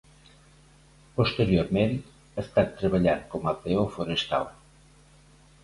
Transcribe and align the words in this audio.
Posteriorment, 1.19 1.93
ha 2.23 2.41
estat 2.45 2.73
treballant 2.81 3.23
com 3.37 3.47
a 3.53 3.55
peó 3.67 3.87
forestal. 3.99 4.51